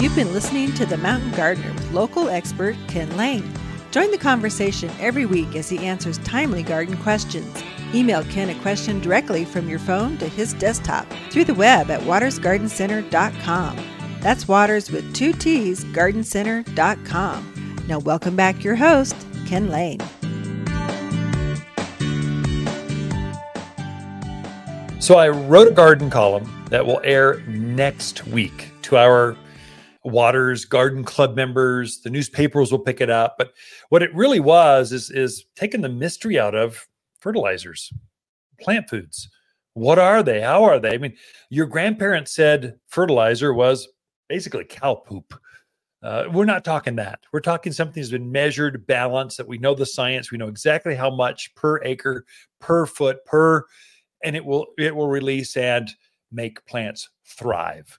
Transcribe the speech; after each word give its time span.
You've 0.00 0.14
been 0.14 0.32
listening 0.32 0.72
to 0.74 0.86
The 0.86 0.96
Mountain 0.96 1.32
Gardener 1.32 1.72
with 1.72 1.90
local 1.90 2.28
expert 2.28 2.76
Ken 2.86 3.16
Lain. 3.16 3.42
Join 3.90 4.12
the 4.12 4.18
conversation 4.18 4.92
every 5.00 5.26
week 5.26 5.56
as 5.56 5.68
he 5.68 5.84
answers 5.84 6.18
timely 6.18 6.62
garden 6.62 6.96
questions. 6.98 7.64
Email 7.92 8.22
Ken 8.26 8.48
a 8.48 8.54
question 8.60 9.00
directly 9.00 9.44
from 9.44 9.68
your 9.68 9.80
phone 9.80 10.16
to 10.18 10.28
his 10.28 10.54
desktop 10.54 11.04
through 11.30 11.46
the 11.46 11.54
web 11.54 11.90
at 11.90 12.00
watersgardencenter.com. 12.02 13.76
That's 14.20 14.46
Waters 14.46 14.92
with 14.92 15.12
two 15.16 15.32
T's, 15.32 15.84
gardencenter.com. 15.86 17.84
Now, 17.88 17.98
welcome 17.98 18.36
back 18.36 18.62
your 18.62 18.76
host, 18.76 19.16
Ken 19.48 19.68
Lain. 19.68 19.98
So, 25.00 25.16
I 25.16 25.28
wrote 25.28 25.66
a 25.66 25.72
garden 25.72 26.08
column 26.08 26.66
that 26.70 26.86
will 26.86 27.00
air 27.02 27.40
next 27.48 28.28
week 28.28 28.70
to 28.82 28.96
our 28.96 29.36
Waters 30.04 30.64
Garden 30.64 31.04
Club 31.04 31.36
members. 31.36 32.00
The 32.00 32.10
newspapers 32.10 32.70
will 32.70 32.78
pick 32.78 33.00
it 33.00 33.10
up. 33.10 33.36
But 33.38 33.52
what 33.88 34.02
it 34.02 34.14
really 34.14 34.40
was 34.40 34.92
is, 34.92 35.10
is 35.10 35.44
taking 35.56 35.80
the 35.80 35.88
mystery 35.88 36.38
out 36.38 36.54
of 36.54 36.86
fertilizers, 37.20 37.92
plant 38.60 38.88
foods. 38.88 39.28
What 39.74 39.98
are 39.98 40.22
they? 40.22 40.40
How 40.40 40.64
are 40.64 40.80
they? 40.80 40.94
I 40.94 40.98
mean, 40.98 41.16
your 41.50 41.66
grandparents 41.66 42.32
said 42.32 42.78
fertilizer 42.88 43.54
was 43.54 43.88
basically 44.28 44.64
cow 44.64 44.94
poop. 44.94 45.34
Uh, 46.02 46.24
we're 46.32 46.44
not 46.44 46.64
talking 46.64 46.96
that. 46.96 47.20
We're 47.32 47.40
talking 47.40 47.72
something 47.72 48.00
that's 48.00 48.12
been 48.12 48.30
measured, 48.30 48.86
balanced, 48.86 49.36
that 49.36 49.48
we 49.48 49.58
know 49.58 49.74
the 49.74 49.86
science, 49.86 50.30
we 50.30 50.38
know 50.38 50.46
exactly 50.46 50.94
how 50.94 51.10
much 51.10 51.54
per 51.56 51.82
acre, 51.82 52.24
per 52.60 52.86
foot, 52.86 53.24
per, 53.24 53.64
and 54.22 54.36
it 54.36 54.44
will 54.44 54.66
it 54.78 54.94
will 54.94 55.08
release 55.08 55.56
and 55.56 55.90
make 56.30 56.64
plants 56.66 57.08
thrive. 57.24 57.98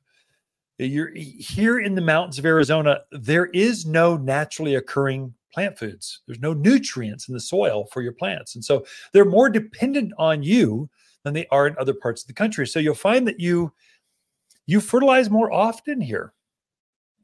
You're 0.79 1.11
here 1.13 1.79
in 1.79 1.95
the 1.95 2.01
mountains 2.01 2.39
of 2.39 2.45
Arizona. 2.45 3.01
There 3.11 3.47
is 3.47 3.85
no 3.85 4.15
naturally 4.15 4.75
occurring 4.75 5.33
plant 5.53 5.77
foods. 5.77 6.21
There's 6.25 6.39
no 6.39 6.53
nutrients 6.53 7.27
in 7.27 7.33
the 7.33 7.39
soil 7.39 7.87
for 7.91 8.01
your 8.01 8.13
plants. 8.13 8.55
And 8.55 8.63
so 8.63 8.85
they're 9.11 9.25
more 9.25 9.49
dependent 9.49 10.13
on 10.17 10.41
you 10.41 10.89
than 11.23 11.33
they 11.33 11.47
are 11.51 11.67
in 11.67 11.75
other 11.77 11.93
parts 11.93 12.23
of 12.23 12.27
the 12.27 12.33
country. 12.33 12.65
So 12.65 12.79
you'll 12.79 12.95
find 12.95 13.27
that 13.27 13.39
you 13.39 13.73
you 14.67 14.79
fertilize 14.79 15.29
more 15.29 15.51
often 15.51 15.99
here. 15.99 16.33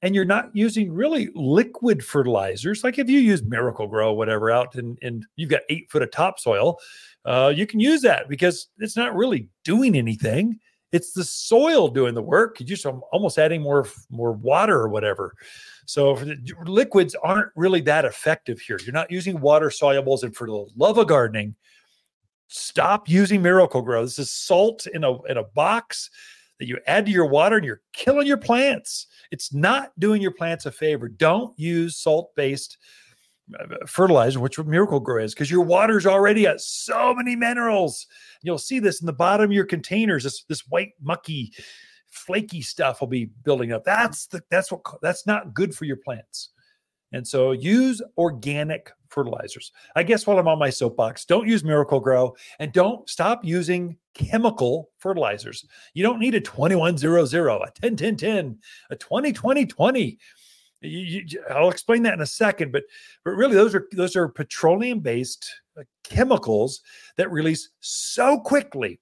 And 0.02 0.14
you're 0.14 0.26
not 0.26 0.50
using 0.54 0.92
really 0.92 1.30
liquid 1.34 2.04
fertilizers. 2.04 2.84
Like 2.84 3.00
if 3.00 3.10
you 3.10 3.20
use 3.20 3.42
Miracle-Gro, 3.42 4.14
whatever, 4.14 4.52
out 4.52 4.76
and, 4.76 5.00
and 5.02 5.26
you've 5.36 5.50
got 5.50 5.62
eight 5.70 5.90
foot 5.90 6.04
of 6.04 6.12
topsoil, 6.12 6.78
uh, 7.24 7.54
you 7.56 7.66
can 7.66 7.80
use 7.80 8.02
that 8.02 8.28
because 8.28 8.68
it's 8.80 8.98
not 8.98 9.16
really 9.16 9.48
doing 9.64 9.96
anything. 9.96 10.60
It's 10.96 11.12
the 11.12 11.26
soil 11.26 11.90
doing 11.90 12.16
the 12.16 12.22
work. 12.22 12.60
You're 12.60 12.68
just 12.68 12.86
almost 12.86 13.38
adding 13.38 13.62
more 13.62 13.86
more 14.10 14.32
water 14.32 14.78
or 14.80 14.88
whatever. 14.88 15.36
So 15.86 16.18
liquids 16.66 17.16
aren't 17.16 17.52
really 17.56 17.82
that 17.82 18.06
effective 18.06 18.60
here. 18.62 18.80
You're 18.84 18.94
not 18.94 19.12
using 19.12 19.42
water 19.42 19.70
solubles, 19.70 20.24
and 20.24 20.34
for 20.34 20.48
the 20.48 20.66
love 20.78 20.98
of 20.98 21.08
gardening, 21.08 21.56
stop 22.48 23.10
using 23.10 23.42
Miracle-Gro. 23.42 24.04
This 24.04 24.20
is 24.20 24.32
salt 24.32 24.88
in 24.88 25.04
a 25.04 25.22
in 25.24 25.38
a 25.38 25.44
box 25.44 26.10
that 26.60 26.68
you 26.68 26.80
add 26.88 27.06
to 27.06 27.12
your 27.12 27.28
water, 27.28 27.58
and 27.58 27.66
you're 27.66 27.82
killing 27.92 28.26
your 28.26 28.38
plants. 28.38 29.08
It's 29.32 29.54
not 29.54 29.92
doing 30.00 30.22
your 30.22 30.32
plants 30.32 30.66
a 30.66 30.72
favor. 30.72 31.10
Don't 31.10 31.52
use 31.60 31.98
salt 31.98 32.34
based 32.36 32.78
fertilizer, 33.86 34.40
which 34.40 34.60
Miracle-Gro 34.60 35.24
is, 35.24 35.34
because 35.34 35.52
your 35.52 35.62
water's 35.62 36.06
already 36.06 36.44
got 36.44 36.62
so 36.62 37.14
many 37.14 37.36
minerals. 37.36 38.08
You'll 38.42 38.58
see 38.58 38.80
this 38.80 39.02
in 39.02 39.06
the 39.06 39.14
bottom 39.14 39.46
of 39.46 39.52
your 39.52 39.66
containers. 39.66 40.24
This 40.24 40.44
this 40.46 40.68
white 40.68 40.94
mucky 41.02 41.54
flaky 42.10 42.62
stuff 42.62 43.02
will 43.02 43.08
be 43.08 43.26
building 43.26 43.72
up. 43.72 43.84
That's 43.84 44.28
the 44.28 44.42
that's 44.50 44.72
what 44.72 44.82
that's 45.02 45.28
not 45.28 45.54
good 45.54 45.76
for 45.76 45.86
your 45.86 45.98
plants. 45.98 46.50
And 47.12 47.26
so 47.26 47.52
use 47.52 48.02
organic 48.18 48.92
fertilizers. 49.10 49.72
I 49.96 50.04
guess 50.04 50.28
while 50.28 50.38
I'm 50.38 50.48
on 50.48 50.60
my 50.60 50.70
soapbox, 50.70 51.24
don't 51.24 51.48
use 51.48 51.64
Miracle-Gro 51.64 52.36
and 52.60 52.74
don't 52.74 53.08
stop 53.08 53.46
using 53.46 53.96
chemical 54.14 54.90
fertilizers. 54.98 55.66
You 55.94 56.04
don't 56.04 56.20
need 56.20 56.36
a 56.36 56.42
2100, 56.42 57.62
a 57.62 57.72
10 57.80 57.96
10 57.96 58.18
10, 58.18 58.60
a 58.90 58.96
20 58.96 59.32
20 59.32 59.66
20. 59.66 60.20
You, 60.86 61.24
you, 61.28 61.44
I'll 61.50 61.70
explain 61.70 62.04
that 62.04 62.14
in 62.14 62.22
a 62.22 62.26
second, 62.26 62.72
but 62.72 62.84
but 63.24 63.32
really 63.32 63.56
those 63.56 63.76
are 63.76 63.88
those 63.92 64.16
are 64.16 64.28
petroleum 64.28 65.00
based 65.00 65.50
uh, 65.78 65.84
chemicals 66.04 66.82
that 67.18 67.32
release 67.32 67.70
so 67.80 68.40
quickly. 68.40 69.00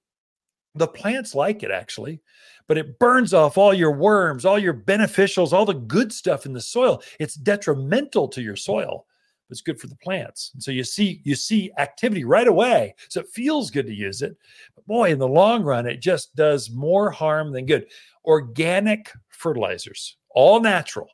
The 0.76 0.88
plants 0.88 1.36
like 1.36 1.62
it 1.62 1.72
actually 1.72 2.22
but 2.68 2.78
it 2.78 3.00
burns 3.00 3.34
off 3.34 3.58
all 3.58 3.74
your 3.74 3.92
worms, 3.92 4.46
all 4.46 4.60
your 4.60 4.74
beneficials, 4.74 5.54
all 5.54 5.66
the 5.66 5.74
good 5.74 6.14
stuff 6.14 6.46
in 6.46 6.54
the 6.54 6.62
soil. 6.62 7.02
It's 7.20 7.36
detrimental 7.36 8.28
to 8.30 8.42
your 8.42 8.56
soil. 8.56 9.06
But 9.48 9.54
it's 9.54 9.62
good 9.62 9.80
for 9.80 9.88
the 9.88 9.96
plants. 9.98 10.52
And 10.54 10.64
so 10.64 10.72
you 10.72 10.84
see, 10.84 11.22
you 11.24 11.36
see 11.36 11.72
activity 11.78 12.24
right 12.24 12.48
away. 12.48 12.96
So 13.10 13.20
it 13.20 13.28
feels 13.28 13.72
good 13.72 13.86
to 13.88 13.94
use 13.94 14.22
it. 14.22 14.38
But 14.76 14.88
boy, 14.88 15.12
in 15.12 15.20
the 15.20 15.28
long 15.28 15.64
run, 15.64 15.86
it 15.86 16.00
just 16.00 16.36
does 16.36 16.72
more 16.72 17.12
harm 17.12 17.52
than 17.52 17.66
good. 17.66 17.88
Organic 18.26 19.12
fertilizers, 19.30 20.18
all 20.30 20.62
natural. 20.62 21.10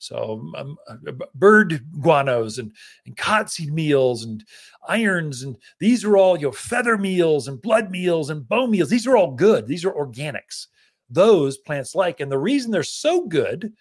So 0.00 0.50
um, 0.56 0.76
uh, 0.88 0.96
bird 1.34 1.84
guanos 1.98 2.58
and, 2.58 2.72
and 3.06 3.16
cottonseed 3.16 3.72
meals 3.72 4.24
and 4.24 4.44
irons 4.88 5.42
and 5.42 5.56
these 5.78 6.04
are 6.04 6.16
all 6.16 6.38
your 6.38 6.50
know, 6.50 6.56
feather 6.56 6.98
meals 6.98 7.48
and 7.48 7.62
blood 7.62 7.90
meals 7.90 8.30
and 8.30 8.48
bone 8.48 8.70
meals. 8.70 8.88
These 8.88 9.06
are 9.06 9.16
all 9.16 9.30
good. 9.30 9.66
These 9.66 9.84
are 9.84 9.92
organics 9.92 10.66
those 11.10 11.58
plants 11.58 11.94
like. 11.94 12.20
And 12.20 12.30
the 12.30 12.38
reason 12.38 12.70
they're 12.70 12.82
so 12.82 13.26
good 13.26 13.72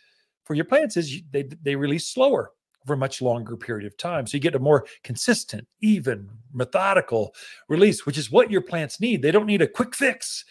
for 0.44 0.56
your 0.56 0.66
plants 0.66 0.98
is 0.98 1.22
they, 1.32 1.44
they 1.44 1.76
release 1.76 2.08
slower 2.08 2.52
over 2.84 2.96
a 2.96 2.98
much 2.98 3.22
longer 3.22 3.56
period 3.56 3.86
of 3.86 3.96
time. 3.98 4.26
So 4.26 4.36
you 4.36 4.42
get 4.42 4.56
a 4.56 4.60
more 4.60 4.86
consistent, 5.04 5.68
even, 5.82 6.30
methodical 6.52 7.36
release, 7.68 8.06
which 8.06 8.18
is 8.18 8.32
what 8.32 8.52
your 8.52 8.62
plants 8.62 9.00
need. 9.00 9.22
They 9.22 9.32
don't 9.32 9.46
need 9.46 9.62
a 9.62 9.68
quick 9.68 9.96
fix. 9.96 10.44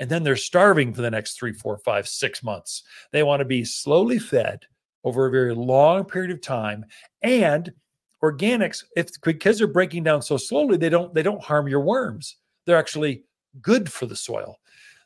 And 0.00 0.10
then 0.10 0.24
they're 0.24 0.36
starving 0.36 0.92
for 0.92 1.02
the 1.02 1.10
next 1.10 1.38
three, 1.38 1.52
four, 1.52 1.78
five, 1.78 2.08
six 2.08 2.42
months. 2.42 2.82
They 3.12 3.22
want 3.22 3.40
to 3.40 3.44
be 3.44 3.64
slowly 3.64 4.18
fed 4.18 4.66
over 5.04 5.26
a 5.26 5.30
very 5.30 5.54
long 5.54 6.04
period 6.04 6.30
of 6.30 6.40
time. 6.40 6.84
And 7.22 7.72
organics, 8.22 8.84
if 8.96 9.08
because 9.22 9.58
they're 9.58 9.66
breaking 9.66 10.02
down 10.02 10.22
so 10.22 10.36
slowly, 10.36 10.76
they 10.76 10.88
don't 10.88 11.14
they 11.14 11.22
don't 11.22 11.42
harm 11.42 11.68
your 11.68 11.80
worms. 11.80 12.36
They're 12.64 12.78
actually 12.78 13.24
good 13.60 13.92
for 13.92 14.06
the 14.06 14.16
soil. 14.16 14.58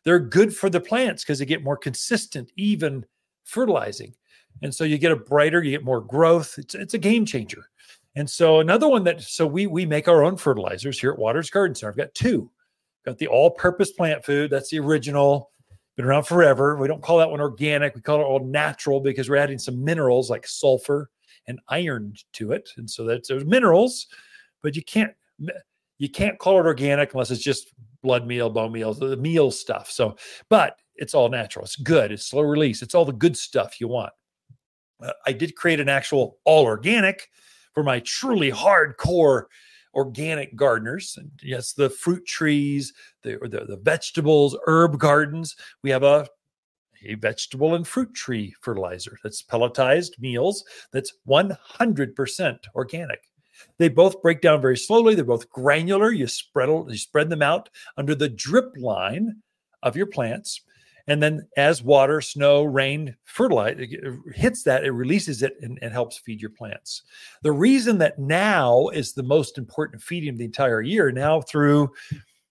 They're 0.04 0.20
good 0.20 0.54
for 0.54 0.70
the 0.70 0.80
plants 0.80 1.24
because 1.24 1.40
they 1.40 1.44
get 1.44 1.64
more 1.64 1.76
consistent, 1.76 2.50
even 2.56 3.04
fertilizing. 3.44 4.14
And 4.62 4.74
so 4.74 4.84
you 4.84 4.98
get 4.98 5.12
a 5.12 5.16
brighter, 5.16 5.62
you 5.62 5.70
get 5.70 5.84
more 5.84 6.00
growth. 6.00 6.54
It's, 6.58 6.74
it's 6.74 6.94
a 6.94 6.98
game 6.98 7.26
changer. 7.26 7.68
And 8.16 8.28
so 8.28 8.60
another 8.60 8.88
one 8.88 9.04
that 9.04 9.20
so 9.22 9.46
we 9.46 9.66
we 9.66 9.84
make 9.86 10.08
our 10.08 10.24
own 10.24 10.36
fertilizers 10.36 10.98
here 10.98 11.12
at 11.12 11.18
Waters 11.18 11.50
Garden 11.50 11.74
Center. 11.74 11.90
I've 11.90 11.96
got 11.96 12.14
two. 12.14 12.50
Got 13.04 13.18
the 13.18 13.28
all-purpose 13.28 13.92
plant 13.92 14.24
food. 14.24 14.50
That's 14.50 14.70
the 14.70 14.80
original. 14.80 15.50
Been 15.98 16.06
around 16.06 16.28
forever. 16.28 16.76
We 16.76 16.86
don't 16.86 17.02
call 17.02 17.18
that 17.18 17.28
one 17.28 17.40
organic. 17.40 17.96
We 17.96 18.00
call 18.00 18.20
it 18.20 18.24
all 18.24 18.38
natural 18.38 19.00
because 19.00 19.28
we're 19.28 19.34
adding 19.34 19.58
some 19.58 19.82
minerals 19.82 20.30
like 20.30 20.46
sulfur 20.46 21.10
and 21.48 21.58
iron 21.66 22.14
to 22.34 22.52
it. 22.52 22.70
And 22.76 22.88
so 22.88 23.02
that's 23.02 23.26
there's 23.26 23.44
minerals, 23.44 24.06
but 24.62 24.76
you 24.76 24.84
can't 24.84 25.10
you 25.98 26.08
can't 26.08 26.38
call 26.38 26.60
it 26.60 26.66
organic 26.66 27.14
unless 27.14 27.32
it's 27.32 27.42
just 27.42 27.74
blood 28.00 28.28
meal, 28.28 28.48
bone 28.48 28.70
meal, 28.70 28.94
the 28.94 29.16
meal 29.16 29.50
stuff. 29.50 29.90
So, 29.90 30.14
but 30.48 30.78
it's 30.94 31.14
all 31.14 31.28
natural. 31.30 31.64
It's 31.64 31.74
good. 31.74 32.12
It's 32.12 32.26
slow 32.26 32.42
release. 32.42 32.80
It's 32.80 32.94
all 32.94 33.04
the 33.04 33.12
good 33.12 33.36
stuff 33.36 33.80
you 33.80 33.88
want. 33.88 34.12
Uh, 35.02 35.10
I 35.26 35.32
did 35.32 35.56
create 35.56 35.80
an 35.80 35.88
actual 35.88 36.38
all 36.44 36.62
organic 36.62 37.28
for 37.74 37.82
my 37.82 37.98
truly 37.98 38.52
hardcore 38.52 39.46
organic 39.98 40.54
gardeners. 40.54 41.16
And 41.18 41.32
yes, 41.42 41.72
the 41.72 41.90
fruit 41.90 42.24
trees, 42.24 42.92
the, 43.24 43.36
the, 43.42 43.64
the 43.66 43.80
vegetables, 43.82 44.56
herb 44.68 44.98
gardens. 44.98 45.56
We 45.82 45.90
have 45.90 46.04
a 46.04 46.28
a 47.04 47.14
vegetable 47.14 47.76
and 47.76 47.86
fruit 47.86 48.12
tree 48.12 48.52
fertilizer 48.60 49.16
that's 49.22 49.40
pelletized 49.40 50.18
meals 50.18 50.64
that's 50.92 51.12
100% 51.28 52.58
organic. 52.74 53.20
They 53.78 53.88
both 53.88 54.20
break 54.20 54.40
down 54.40 54.60
very 54.60 54.76
slowly. 54.76 55.14
They're 55.14 55.24
both 55.24 55.48
granular. 55.48 56.10
You 56.10 56.26
spread 56.26 56.68
you 56.68 56.96
spread 56.96 57.30
them 57.30 57.42
out 57.42 57.68
under 57.96 58.16
the 58.16 58.28
drip 58.28 58.72
line 58.76 59.36
of 59.84 59.96
your 59.96 60.06
plants. 60.06 60.60
And 61.08 61.22
then 61.22 61.48
as 61.56 61.82
water, 61.82 62.20
snow, 62.20 62.64
rain, 62.64 63.16
fertilize 63.24 63.78
hits 64.34 64.62
that, 64.64 64.84
it 64.84 64.90
releases 64.90 65.42
it 65.42 65.54
and, 65.62 65.78
and, 65.80 65.90
helps 65.90 66.18
feed 66.18 66.40
your 66.40 66.50
plants. 66.50 67.02
The 67.42 67.50
reason 67.50 67.96
that 67.98 68.18
now 68.18 68.88
is 68.88 69.14
the 69.14 69.22
most 69.22 69.56
important 69.56 70.02
feeding 70.02 70.28
of 70.28 70.38
the 70.38 70.44
entire 70.44 70.82
year, 70.82 71.10
now 71.10 71.40
through 71.40 71.90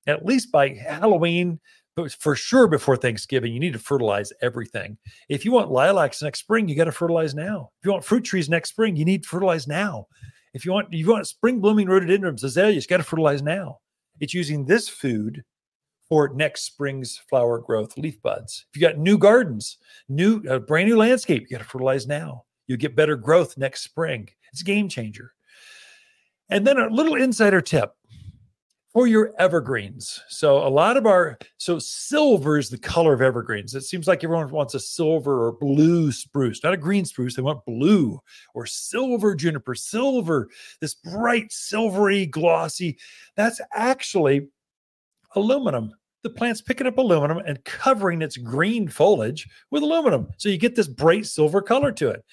at 0.08 0.26
least 0.26 0.52
by 0.52 0.70
Halloween, 0.70 1.60
but 1.96 2.12
for 2.14 2.36
sure 2.36 2.68
before 2.68 2.98
Thanksgiving, 2.98 3.54
you 3.54 3.60
need 3.60 3.74
to 3.74 3.80
fertilize 3.80 4.34
everything. 4.42 4.98
If 5.30 5.46
you 5.46 5.52
want 5.52 5.72
lilacs 5.72 6.22
next 6.22 6.40
spring, 6.40 6.68
you 6.68 6.76
got 6.76 6.86
to 6.86 6.92
fertilize 6.92 7.36
now. 7.36 7.72
If 7.80 7.86
you 7.86 7.92
want 7.92 8.06
fruit 8.06 8.24
trees 8.24 8.50
next 8.50 8.70
spring, 8.70 8.96
you 8.96 9.06
need 9.06 9.24
to 9.24 9.30
fertilize 9.30 9.68
now. 9.68 10.08
If 10.54 10.66
you 10.66 10.72
want, 10.72 10.92
you 10.92 11.08
want 11.08 11.28
spring 11.28 11.60
blooming 11.60 11.88
rhododendrons, 11.88 12.44
azaleas, 12.44 12.86
you 12.86 12.88
got 12.88 12.98
to 12.98 13.04
fertilize 13.04 13.42
now. 13.42 13.80
It's 14.20 14.34
using 14.34 14.66
this 14.66 14.90
food 14.90 15.44
for 16.10 16.30
next 16.30 16.64
spring's 16.64 17.18
flower 17.30 17.60
growth 17.60 17.98
leaf 17.98 18.22
buds. 18.22 18.66
If 18.70 18.80
you 18.80 18.88
got 18.88 18.98
new 18.98 19.18
gardens, 19.18 19.78
new 20.10 20.42
a 20.50 20.60
brand 20.60 20.90
new 20.90 20.98
landscape, 20.98 21.44
you 21.44 21.58
got 21.58 21.64
to 21.64 21.70
fertilize 21.70 22.08
now. 22.08 22.46
You 22.68 22.78
get 22.78 22.96
better 22.96 23.16
growth 23.16 23.58
next 23.58 23.82
spring. 23.84 24.30
It's 24.52 24.62
a 24.62 24.66
game 24.66 24.90
changer. 24.90 25.34
And 26.50 26.66
then 26.66 26.78
a 26.78 26.88
little 26.88 27.16
insider 27.16 27.62
tip 27.62 27.92
for 28.94 29.06
your 29.06 29.34
evergreens. 29.38 30.24
So 30.30 30.66
a 30.66 30.70
lot 30.70 30.98
of 30.98 31.06
our 31.06 31.38
so 31.58 31.78
silver 31.78 32.58
is 32.58 32.70
the 32.70 32.78
color 32.78 33.14
of 33.14 33.22
evergreens. 33.22 33.76
It 33.76 33.84
seems 33.84 34.08
like 34.08 34.24
everyone 34.24 34.50
wants 34.50 34.74
a 34.74 34.80
silver 34.80 35.46
or 35.46 35.52
blue 35.52 36.12
spruce, 36.12 36.64
not 36.64 36.74
a 36.74 36.78
green 36.78 37.06
spruce. 37.06 37.36
They 37.36 37.42
want 37.42 37.66
blue 37.66 38.20
or 38.56 38.66
silver 38.66 39.36
juniper, 39.36 39.76
silver, 39.76 40.50
this 40.82 40.96
bright 40.96 41.52
silvery 41.52 42.26
glossy. 42.26 42.98
That's 43.36 43.62
actually 43.74 44.48
aluminum. 45.36 45.94
The 46.24 46.30
plant's 46.30 46.62
picking 46.62 46.88
up 46.88 46.98
aluminum 46.98 47.38
and 47.38 47.64
covering 47.64 48.22
its 48.22 48.38
green 48.38 48.88
foliage 48.88 49.48
with 49.72 49.84
aluminum. 49.84 50.28
So 50.38 50.50
you 50.50 50.58
get 50.58 50.76
this 50.76 50.88
bright 50.88 51.26
silver 51.26 51.62
color 51.62 51.92
to 51.94 52.10
it. 52.10 52.26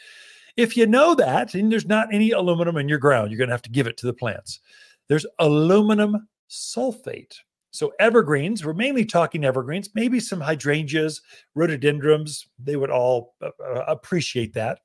If 0.56 0.76
you 0.76 0.86
know 0.86 1.14
that 1.14 1.54
and 1.54 1.70
there's 1.70 1.86
not 1.86 2.12
any 2.12 2.30
aluminum 2.30 2.76
in 2.76 2.88
your 2.88 2.98
ground, 2.98 3.30
you're 3.30 3.38
going 3.38 3.48
to 3.48 3.54
have 3.54 3.62
to 3.62 3.70
give 3.70 3.86
it 3.86 3.96
to 3.98 4.06
the 4.06 4.12
plants. 4.12 4.60
There's 5.08 5.26
aluminum 5.38 6.28
sulfate. 6.48 7.36
So 7.70 7.92
evergreens, 7.98 8.64
we're 8.64 8.72
mainly 8.72 9.04
talking 9.04 9.44
evergreens, 9.44 9.90
maybe 9.94 10.20
some 10.20 10.40
hydrangeas, 10.40 11.20
rhododendrons, 11.56 12.46
they 12.58 12.76
would 12.76 12.90
all 12.90 13.34
uh, 13.42 13.50
uh 13.60 13.84
appreciate 13.88 14.54
that. 14.54 14.78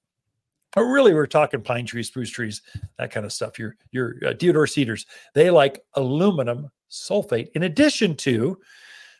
But 0.73 0.83
really, 0.83 1.13
we're 1.13 1.27
talking 1.27 1.61
pine 1.61 1.85
trees, 1.85 2.07
spruce 2.07 2.29
trees, 2.29 2.61
that 2.97 3.11
kind 3.11 3.25
of 3.25 3.33
stuff. 3.33 3.57
Your 3.57 3.75
your 3.91 4.15
uh, 4.25 4.33
deodar 4.33 4.69
cedars, 4.69 5.05
they 5.33 5.49
like 5.49 5.81
aluminum 5.95 6.69
sulfate 6.89 7.49
in 7.55 7.63
addition 7.63 8.15
to 8.17 8.57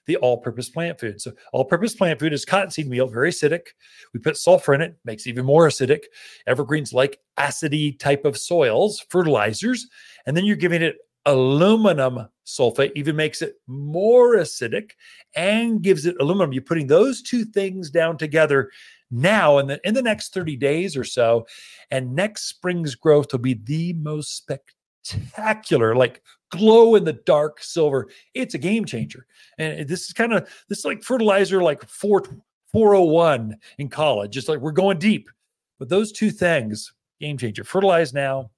the 0.06 0.18
all-purpose 0.18 0.70
plant 0.70 1.00
food. 1.00 1.22
So 1.22 1.34
all-purpose 1.54 1.94
plant 1.96 2.20
food 2.20 2.34
is 2.34 2.44
cottonseed 2.44 2.90
meal, 2.90 3.08
very 3.08 3.30
acidic. 3.30 3.68
We 4.14 4.20
put 4.20 4.38
sulfur 4.38 4.74
in 4.74 4.82
it, 4.82 4.98
makes 5.06 5.26
it 5.26 5.30
even 5.30 5.46
more 5.46 5.68
acidic. 5.68 6.06
Evergreens 6.48 6.94
like 6.94 7.20
acidy 7.38 7.98
type 8.00 8.26
of 8.26 8.38
soils, 8.38 9.06
fertilizers, 9.10 9.88
and 10.26 10.36
then 10.36 10.46
you're 10.46 10.56
giving 10.56 10.82
it 10.82 10.98
aluminum 11.26 12.28
sulfate, 12.46 12.92
even 12.96 13.16
makes 13.16 13.42
it 13.44 13.56
more 13.68 14.38
acidic 14.38 14.92
and 15.36 15.84
gives 15.84 16.06
it 16.08 16.16
aluminum. 16.20 16.54
You're 16.54 16.64
putting 16.64 16.88
those 16.88 17.22
two 17.22 17.46
things 17.46 17.92
down 17.92 18.18
together 18.18 18.72
now 19.12 19.58
in 19.58 19.68
the 19.68 19.80
in 19.84 19.94
the 19.94 20.02
next 20.02 20.34
30 20.34 20.56
days 20.56 20.98
or 20.98 21.04
so, 21.04 21.46
and 21.92 22.16
next 22.16 22.46
spring's 22.46 22.96
growth 22.96 23.32
will 23.32 23.40
be 23.40 23.60
the 23.64 23.94
most 23.94 24.36
spectacular, 24.38 25.96
like 25.96 26.24
glow 26.50 26.96
in 26.96 27.04
the 27.04 27.14
dark 27.14 27.62
silver. 27.62 28.08
It's 28.34 28.56
a 28.56 28.60
game 28.60 28.86
changer. 28.86 29.26
And 29.58 29.82
eh, 29.82 29.84
this 29.88 30.06
is 30.06 30.14
kind 30.14 30.34
of 30.34 30.44
this 30.68 30.80
is 30.80 30.86
like 30.86 31.04
fertilizer 31.04 31.62
like 31.62 31.88
4 31.88 32.24
401 32.72 33.56
in 33.78 33.90
college. 33.90 34.38
It's 34.38 34.50
like 34.50 34.60
we're 34.60 34.72
going 34.72 35.00
deep. 35.00 35.30
But 35.80 35.90
those 35.90 36.12
two 36.12 36.30
things, 36.30 36.94
game 37.20 37.38
changer. 37.38 37.64
Fertilize 37.64 38.14
now. 38.14 38.52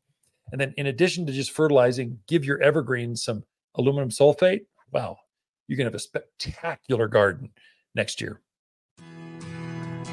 And 0.52 0.60
then 0.60 0.74
in 0.78 0.88
addition 0.88 1.26
to 1.26 1.32
just 1.32 1.52
fertilizing, 1.52 2.20
give 2.28 2.44
your 2.44 2.62
evergreens 2.62 3.24
some 3.24 3.44
aluminum 3.76 4.10
sulfate. 4.10 4.66
Wow, 4.92 5.18
you're 5.68 5.78
going 5.78 5.86
to 5.86 5.92
have 5.92 5.96
a 5.96 6.00
spectacular 6.00 7.08
garden 7.08 7.52
next 7.96 8.20
year. 8.20 8.42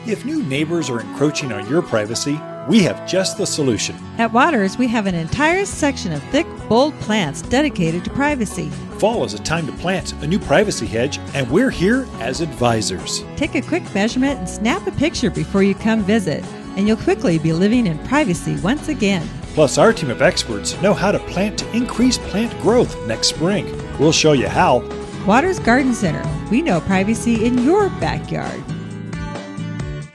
If 0.06 0.24
new 0.24 0.42
neighbors 0.44 0.88
are 0.88 1.00
encroaching 1.00 1.52
on 1.52 1.68
your 1.68 1.82
privacy, 1.82 2.38
we 2.68 2.82
have 2.82 3.08
just 3.08 3.38
the 3.38 3.46
solution. 3.46 3.96
At 4.18 4.32
Waters, 4.32 4.76
we 4.76 4.86
have 4.88 5.06
an 5.06 5.14
entire 5.14 5.64
section 5.64 6.12
of 6.12 6.22
thick, 6.24 6.46
bold 6.68 6.94
plants 7.00 7.40
dedicated 7.40 8.04
to 8.04 8.10
privacy. 8.10 8.68
Fall 8.98 9.24
is 9.24 9.32
a 9.32 9.38
time 9.38 9.66
to 9.66 9.72
plant 9.72 10.12
a 10.22 10.26
new 10.26 10.38
privacy 10.38 10.86
hedge, 10.86 11.18
and 11.34 11.50
we're 11.50 11.70
here 11.70 12.06
as 12.20 12.40
advisors. 12.40 13.24
Take 13.36 13.54
a 13.54 13.62
quick 13.62 13.82
measurement 13.94 14.38
and 14.38 14.48
snap 14.48 14.86
a 14.86 14.92
picture 14.92 15.30
before 15.30 15.62
you 15.62 15.74
come 15.74 16.02
visit, 16.02 16.44
and 16.76 16.86
you'll 16.86 16.98
quickly 16.98 17.38
be 17.38 17.52
living 17.52 17.86
in 17.86 17.98
privacy 18.00 18.56
once 18.56 18.88
again. 18.88 19.26
Plus, 19.54 19.78
our 19.78 19.92
team 19.92 20.10
of 20.10 20.20
experts 20.20 20.80
know 20.82 20.92
how 20.92 21.10
to 21.10 21.18
plant 21.20 21.58
to 21.58 21.76
increase 21.76 22.18
plant 22.18 22.52
growth 22.60 22.96
next 23.06 23.28
spring. 23.28 23.66
We'll 23.98 24.12
show 24.12 24.32
you 24.32 24.48
how. 24.48 24.82
Waters 25.26 25.58
Garden 25.58 25.94
Center. 25.94 26.24
We 26.50 26.62
know 26.62 26.80
privacy 26.80 27.46
in 27.46 27.58
your 27.58 27.88
backyard. 27.88 28.62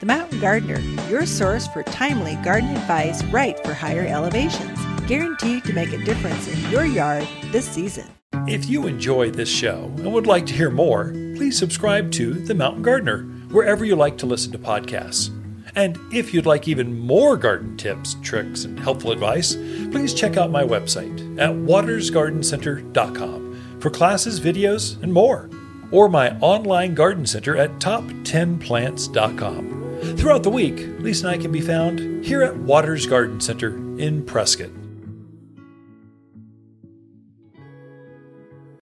The 0.03 0.07
Mountain 0.07 0.39
Gardener, 0.41 0.79
your 1.09 1.25
source 1.25 1.65
for 1.67 1.81
timely 1.83 2.35
garden 2.43 2.71
advice 2.71 3.23
right 3.27 3.57
for 3.65 3.73
higher 3.73 4.05
elevations. 4.05 4.77
Guaranteed 5.07 5.63
to 5.63 5.71
make 5.71 5.93
a 5.93 6.03
difference 6.03 6.45
in 6.49 6.69
your 6.69 6.83
yard 6.83 7.25
this 7.53 7.65
season. 7.65 8.09
If 8.45 8.69
you 8.69 8.85
enjoy 8.85 9.31
this 9.31 9.47
show 9.47 9.85
and 9.99 10.11
would 10.11 10.27
like 10.27 10.45
to 10.47 10.53
hear 10.53 10.69
more, 10.69 11.11
please 11.37 11.57
subscribe 11.57 12.11
to 12.11 12.33
The 12.33 12.53
Mountain 12.53 12.83
Gardener 12.83 13.19
wherever 13.51 13.85
you 13.85 13.95
like 13.95 14.17
to 14.17 14.25
listen 14.25 14.51
to 14.51 14.57
podcasts. 14.57 15.29
And 15.73 15.97
if 16.11 16.33
you'd 16.33 16.45
like 16.45 16.67
even 16.67 16.99
more 16.99 17.37
garden 17.37 17.77
tips, 17.77 18.17
tricks, 18.21 18.65
and 18.65 18.77
helpful 18.77 19.13
advice, 19.13 19.55
please 19.55 20.13
check 20.13 20.35
out 20.35 20.51
my 20.51 20.63
website 20.63 21.39
at 21.39 21.51
watersgardencenter.com 21.51 23.79
for 23.79 23.89
classes, 23.89 24.41
videos, 24.41 25.01
and 25.01 25.13
more, 25.13 25.49
or 25.91 26.09
my 26.09 26.37
online 26.39 26.93
garden 26.93 27.25
center 27.25 27.55
at 27.55 27.71
top10plants.com. 27.79 29.82
Throughout 30.23 30.43
the 30.43 30.49
week, 30.49 30.87
Lisa 30.99 31.27
and 31.27 31.35
I 31.35 31.37
can 31.37 31.51
be 31.51 31.59
found 31.59 32.23
here 32.23 32.43
at 32.43 32.55
Waters 32.55 33.05
Garden 33.05 33.41
Center 33.41 33.75
in 33.99 34.23
Prescott. 34.23 34.69